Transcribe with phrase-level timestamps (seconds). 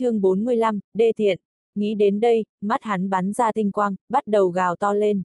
[0.00, 1.38] chương 45, đê thiện
[1.74, 5.22] Nghĩ đến đây, mắt hắn bắn ra tinh quang, bắt đầu gào to lên.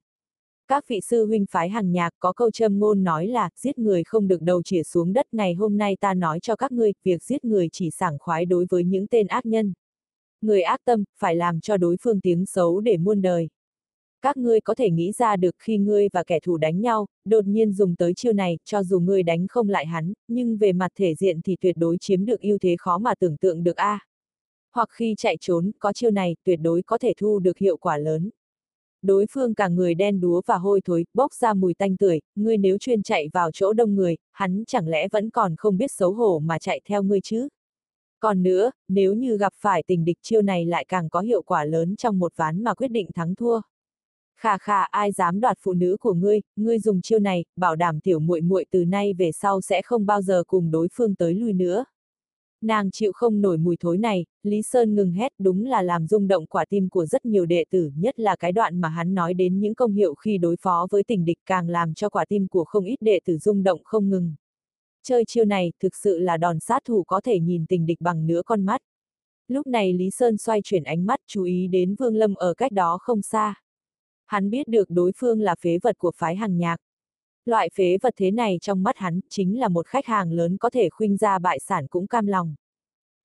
[0.67, 4.03] Các vị sư huynh phái hàng nhạc có câu châm ngôn nói là, giết người
[4.03, 7.23] không được đầu chĩa xuống đất ngày hôm nay ta nói cho các ngươi, việc
[7.23, 9.73] giết người chỉ sảng khoái đối với những tên ác nhân.
[10.41, 13.50] Người ác tâm, phải làm cho đối phương tiếng xấu để muôn đời.
[14.21, 17.46] Các ngươi có thể nghĩ ra được khi ngươi và kẻ thù đánh nhau, đột
[17.46, 20.92] nhiên dùng tới chiêu này, cho dù ngươi đánh không lại hắn, nhưng về mặt
[20.96, 23.86] thể diện thì tuyệt đối chiếm được ưu thế khó mà tưởng tượng được a.
[23.86, 24.05] À.
[24.76, 27.97] Hoặc khi chạy trốn, có chiêu này, tuyệt đối có thể thu được hiệu quả
[27.97, 28.29] lớn
[29.06, 32.58] đối phương cả người đen đúa và hôi thối, bốc ra mùi tanh tưởi, ngươi
[32.58, 36.14] nếu chuyên chạy vào chỗ đông người, hắn chẳng lẽ vẫn còn không biết xấu
[36.14, 37.47] hổ mà chạy theo ngươi chứ?
[38.19, 41.66] Còn nữa, nếu như gặp phải tình địch chiêu này lại càng có hiệu quả
[41.66, 43.61] lớn trong một ván mà quyết định thắng thua.
[44.39, 48.00] Khà khà, ai dám đoạt phụ nữ của ngươi, ngươi dùng chiêu này, bảo đảm
[48.00, 51.33] tiểu muội muội từ nay về sau sẽ không bao giờ cùng đối phương tới
[51.33, 51.86] lui nữa.
[52.66, 56.28] Nàng chịu không nổi mùi thối này, Lý Sơn ngừng hét đúng là làm rung
[56.28, 59.33] động quả tim của rất nhiều đệ tử, nhất là cái đoạn mà hắn nói
[59.33, 62.47] đến những công hiệu khi đối phó với tình địch càng làm cho quả tim
[62.47, 64.36] của không ít đệ tử rung động không ngừng.
[65.03, 68.27] Chơi chiêu này thực sự là đòn sát thủ có thể nhìn tình địch bằng
[68.27, 68.81] nửa con mắt.
[69.47, 72.71] Lúc này Lý Sơn xoay chuyển ánh mắt chú ý đến Vương Lâm ở cách
[72.71, 73.55] đó không xa.
[74.25, 76.77] Hắn biết được đối phương là phế vật của phái hàng nhạc.
[77.45, 80.69] Loại phế vật thế này trong mắt hắn chính là một khách hàng lớn có
[80.69, 82.55] thể khuynh ra bại sản cũng cam lòng.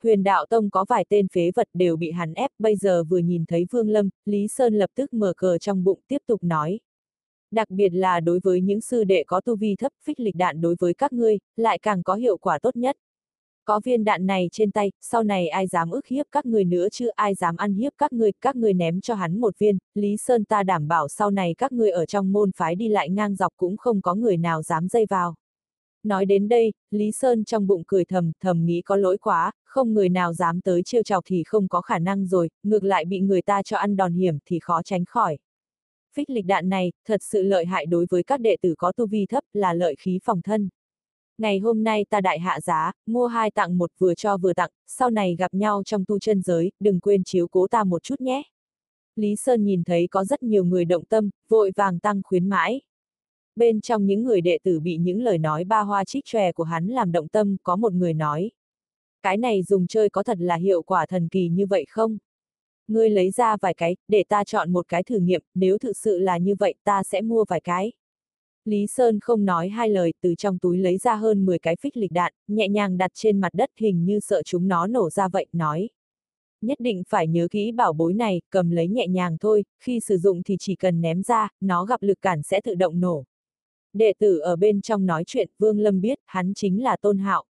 [0.03, 3.19] Huyền đạo tông có vài tên phế vật đều bị hắn ép, bây giờ vừa
[3.19, 6.81] nhìn thấy Vương Lâm, Lý Sơn lập tức mở cờ trong bụng tiếp tục nói.
[7.51, 10.61] Đặc biệt là đối với những sư đệ có tu vi thấp, phích lịch đạn
[10.61, 12.97] đối với các ngươi, lại càng có hiệu quả tốt nhất.
[13.65, 16.89] Có viên đạn này trên tay, sau này ai dám ức hiếp các người nữa
[16.93, 20.17] chứ ai dám ăn hiếp các người, các người ném cho hắn một viên, Lý
[20.17, 23.37] Sơn ta đảm bảo sau này các người ở trong môn phái đi lại ngang
[23.37, 25.35] dọc cũng không có người nào dám dây vào.
[26.03, 29.95] Nói đến đây, Lý Sơn trong bụng cười thầm, thầm nghĩ có lỗi quá, không
[29.95, 33.21] người nào dám tới trêu chọc thì không có khả năng rồi, ngược lại bị
[33.21, 35.39] người ta cho ăn đòn hiểm thì khó tránh khỏi.
[36.17, 39.07] Phích lịch đạn này, thật sự lợi hại đối với các đệ tử có tu
[39.07, 40.69] vi thấp là lợi khí phòng thân
[41.41, 44.71] ngày hôm nay ta đại hạ giá, mua hai tặng một vừa cho vừa tặng,
[44.87, 48.21] sau này gặp nhau trong tu chân giới, đừng quên chiếu cố ta một chút
[48.21, 48.43] nhé.
[49.17, 52.81] Lý Sơn nhìn thấy có rất nhiều người động tâm, vội vàng tăng khuyến mãi.
[53.57, 56.65] Bên trong những người đệ tử bị những lời nói ba hoa trích tròe của
[56.65, 58.51] hắn làm động tâm, có một người nói.
[59.23, 62.19] Cái này dùng chơi có thật là hiệu quả thần kỳ như vậy không?
[62.89, 66.19] Ngươi lấy ra vài cái, để ta chọn một cái thử nghiệm, nếu thực sự
[66.19, 67.93] là như vậy ta sẽ mua vài cái.
[68.65, 71.97] Lý Sơn không nói hai lời, từ trong túi lấy ra hơn 10 cái phích
[71.97, 75.29] lịch đạn, nhẹ nhàng đặt trên mặt đất hình như sợ chúng nó nổ ra
[75.29, 75.89] vậy, nói.
[76.61, 80.19] Nhất định phải nhớ kỹ bảo bối này, cầm lấy nhẹ nhàng thôi, khi sử
[80.19, 83.25] dụng thì chỉ cần ném ra, nó gặp lực cản sẽ tự động nổ.
[83.93, 87.45] Đệ tử ở bên trong nói chuyện, Vương Lâm biết, hắn chính là Tôn Hạo.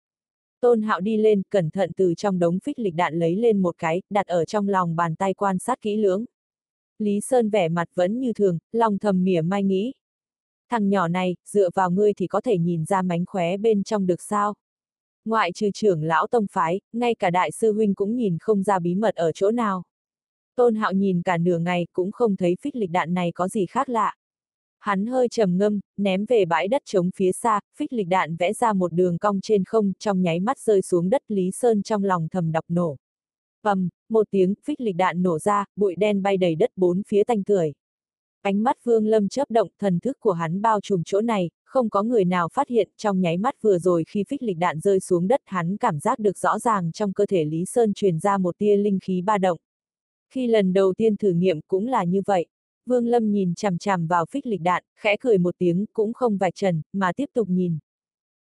[0.61, 3.75] Tôn Hạo đi lên, cẩn thận từ trong đống phích lịch đạn lấy lên một
[3.79, 6.25] cái, đặt ở trong lòng bàn tay quan sát kỹ lưỡng.
[6.99, 9.93] Lý Sơn vẻ mặt vẫn như thường, lòng thầm mỉa mai nghĩ,
[10.71, 14.07] Thằng nhỏ này, dựa vào ngươi thì có thể nhìn ra mánh khóe bên trong
[14.07, 14.55] được sao?
[15.25, 18.79] Ngoại trừ trưởng lão tông phái, ngay cả đại sư huynh cũng nhìn không ra
[18.79, 19.83] bí mật ở chỗ nào.
[20.57, 23.67] Tôn hạo nhìn cả nửa ngày cũng không thấy phích lịch đạn này có gì
[23.67, 24.15] khác lạ.
[24.79, 28.53] Hắn hơi trầm ngâm, ném về bãi đất trống phía xa, phích lịch đạn vẽ
[28.53, 32.05] ra một đường cong trên không, trong nháy mắt rơi xuống đất Lý Sơn trong
[32.05, 32.97] lòng thầm đọc nổ.
[33.63, 37.25] Bầm, một tiếng, phích lịch đạn nổ ra, bụi đen bay đầy đất bốn phía
[37.25, 37.73] tanh tưởi.
[38.47, 41.91] Ánh mắt Vương Lâm chớp động, thần thức của hắn bao trùm chỗ này, không
[41.91, 45.01] có người nào phát hiện, trong nháy mắt vừa rồi khi phích lịch đạn rơi
[45.01, 48.39] xuống đất hắn cảm giác được rõ ràng trong cơ thể Lý Sơn truyền ra
[48.39, 49.59] một tia linh khí ba động.
[50.31, 52.47] Khi lần đầu tiên thử nghiệm cũng là như vậy.
[52.87, 56.39] Vương Lâm nhìn chằm chằm vào phích lịch đạn, khẽ cười một tiếng, cũng không
[56.39, 57.79] vạch trần, mà tiếp tục nhìn.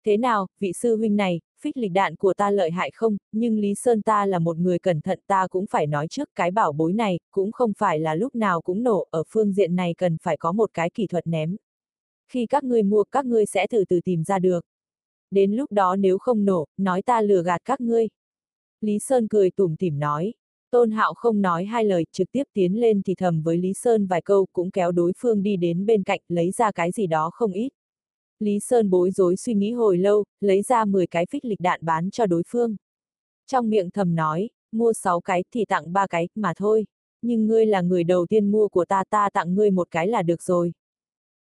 [0.06, 3.58] Thế nào, vị sư huynh này, phích lịch đạn của ta lợi hại không, nhưng
[3.58, 6.72] Lý Sơn ta là một người cẩn thận ta cũng phải nói trước cái bảo
[6.72, 10.16] bối này, cũng không phải là lúc nào cũng nổ, ở phương diện này cần
[10.22, 11.56] phải có một cái kỹ thuật ném.
[12.28, 14.64] Khi các ngươi mua các ngươi sẽ từ từ tìm ra được.
[15.30, 18.08] Đến lúc đó nếu không nổ, nói ta lừa gạt các ngươi.
[18.80, 20.34] Lý Sơn cười tủm tỉm nói.
[20.70, 24.06] Tôn Hạo không nói hai lời, trực tiếp tiến lên thì thầm với Lý Sơn
[24.06, 27.30] vài câu cũng kéo đối phương đi đến bên cạnh, lấy ra cái gì đó
[27.32, 27.68] không ít.
[28.42, 31.80] Lý Sơn bối rối suy nghĩ hồi lâu, lấy ra 10 cái phích lịch đạn
[31.82, 32.76] bán cho đối phương.
[33.46, 36.86] Trong miệng thầm nói, mua 6 cái thì tặng 3 cái, mà thôi.
[37.22, 40.22] Nhưng ngươi là người đầu tiên mua của ta ta tặng ngươi một cái là
[40.22, 40.72] được rồi.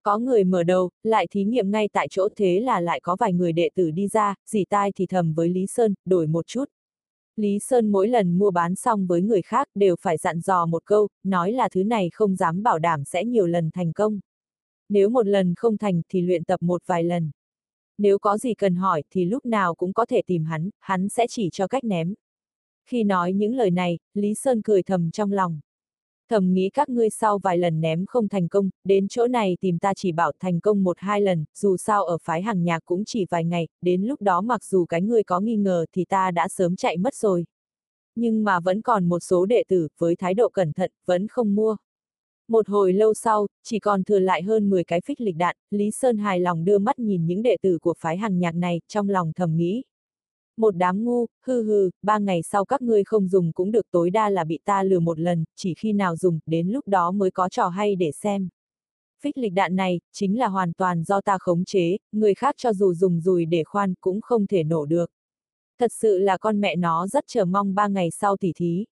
[0.04, 3.34] Có người mở đầu, lại thí nghiệm ngay tại chỗ thế là lại có vài
[3.34, 6.66] người đệ tử đi ra, dì tai thì thầm với Lý Sơn, đổi một chút.
[7.36, 10.86] Lý Sơn mỗi lần mua bán xong với người khác đều phải dặn dò một
[10.86, 14.20] câu, nói là thứ này không dám bảo đảm sẽ nhiều lần thành công.
[14.92, 17.32] Nếu một lần không thành thì luyện tập một vài lần.
[17.98, 21.28] Nếu có gì cần hỏi thì lúc nào cũng có thể tìm hắn, hắn sẽ
[21.30, 22.14] chỉ cho cách ném.
[22.86, 25.60] Khi nói những lời này, Lý Sơn cười thầm trong lòng.
[26.30, 29.80] Thầm nghĩ các ngươi sau vài lần ném không thành công, đến chỗ này tìm
[29.80, 33.06] ta chỉ bảo thành công một hai lần, dù sao ở phái hàng nhà cũng
[33.06, 36.32] chỉ vài ngày, đến lúc đó mặc dù cái ngươi có nghi ngờ thì ta
[36.32, 37.46] đã sớm chạy mất rồi.
[38.16, 41.56] Nhưng mà vẫn còn một số đệ tử, với thái độ cẩn thận, vẫn không
[41.56, 41.76] mua.
[42.52, 45.92] Một hồi lâu sau, chỉ còn thừa lại hơn 10 cái phích lịch đạn, Lý
[45.92, 49.10] Sơn hài lòng đưa mắt nhìn những đệ tử của phái hàng nhạc này, trong
[49.10, 49.84] lòng thầm nghĩ.
[50.58, 54.10] Một đám ngu, hư hư, ba ngày sau các ngươi không dùng cũng được tối
[54.10, 57.32] đa là bị ta lừa một lần, chỉ khi nào dùng, đến lúc đó mới
[57.32, 58.50] có trò hay để xem.
[59.24, 62.74] Phích lịch đạn này, chính là hoàn toàn do ta khống chế, người khác cho
[62.74, 65.12] dù dùng dùi để khoan cũng không thể nổ được.
[65.80, 68.86] Thật sự là con mẹ nó rất chờ mong ba ngày sau tỉ thí.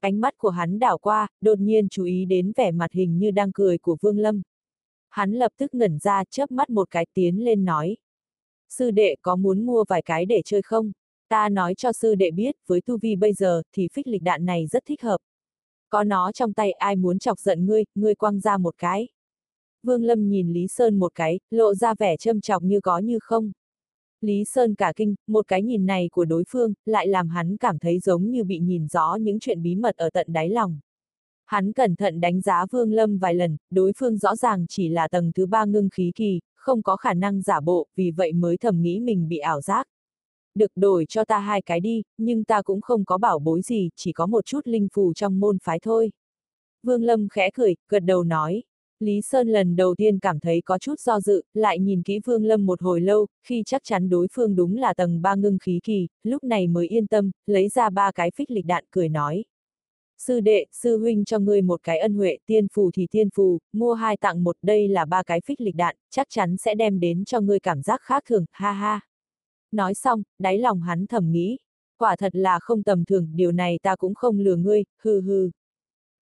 [0.00, 3.30] Ánh mắt của hắn đảo qua, đột nhiên chú ý đến vẻ mặt hình như
[3.30, 4.42] đang cười của Vương Lâm.
[5.08, 7.96] Hắn lập tức ngẩn ra, chớp mắt một cái tiến lên nói.
[8.68, 10.92] Sư đệ có muốn mua vài cái để chơi không?
[11.28, 14.44] Ta nói cho sư đệ biết, với tu vi bây giờ, thì phích lịch đạn
[14.44, 15.18] này rất thích hợp.
[15.88, 19.08] Có nó trong tay ai muốn chọc giận ngươi, ngươi quăng ra một cái.
[19.82, 23.18] Vương Lâm nhìn Lý Sơn một cái, lộ ra vẻ châm chọc như có như
[23.22, 23.52] không.
[24.20, 27.78] Lý Sơn cả kinh, một cái nhìn này của đối phương, lại làm hắn cảm
[27.78, 30.80] thấy giống như bị nhìn rõ những chuyện bí mật ở tận đáy lòng.
[31.46, 35.08] Hắn cẩn thận đánh giá Vương Lâm vài lần, đối phương rõ ràng chỉ là
[35.08, 38.56] tầng thứ ba ngưng khí kỳ, không có khả năng giả bộ, vì vậy mới
[38.56, 39.86] thầm nghĩ mình bị ảo giác.
[40.54, 43.90] Được đổi cho ta hai cái đi, nhưng ta cũng không có bảo bối gì,
[43.96, 46.10] chỉ có một chút linh phù trong môn phái thôi.
[46.82, 48.62] Vương Lâm khẽ cười, gật đầu nói.
[49.00, 52.44] Lý Sơn lần đầu tiên cảm thấy có chút do dự, lại nhìn kỹ Vương
[52.44, 55.80] Lâm một hồi lâu, khi chắc chắn đối phương đúng là tầng ba ngưng khí
[55.82, 59.44] kỳ, lúc này mới yên tâm, lấy ra ba cái phích lịch đạn cười nói.
[60.18, 63.58] Sư đệ, sư huynh cho ngươi một cái ân huệ, tiên phù thì tiên phù,
[63.72, 67.00] mua hai tặng một đây là ba cái phích lịch đạn, chắc chắn sẽ đem
[67.00, 69.00] đến cho ngươi cảm giác khác thường, ha ha.
[69.72, 71.58] Nói xong, đáy lòng hắn thầm nghĩ,
[71.98, 75.50] quả thật là không tầm thường, điều này ta cũng không lừa ngươi, hừ hừ.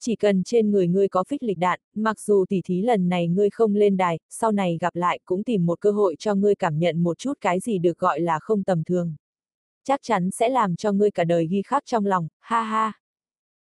[0.01, 3.29] Chỉ cần trên người ngươi có phích lịch đạn, mặc dù tỉ thí lần này
[3.29, 6.55] ngươi không lên đài, sau này gặp lại cũng tìm một cơ hội cho ngươi
[6.55, 9.15] cảm nhận một chút cái gì được gọi là không tầm thường.
[9.85, 12.93] Chắc chắn sẽ làm cho ngươi cả đời ghi khắc trong lòng, ha ha.